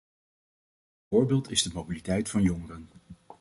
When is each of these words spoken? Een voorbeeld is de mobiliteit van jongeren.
Een 0.97 1.07
voorbeeld 1.09 1.49
is 1.49 1.63
de 1.63 1.69
mobiliteit 1.73 2.29
van 2.29 2.41
jongeren. 2.41 2.89